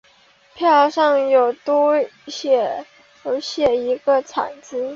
[0.55, 1.53] 票上有
[2.27, 4.89] 写一个惨字